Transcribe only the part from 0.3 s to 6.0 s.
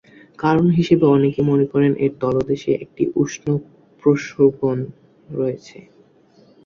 কারণ হিসেবে অনেকে মনে করেন এর তলদেশে একটি উষ্ণ প্রস্রবণ রয়েছে।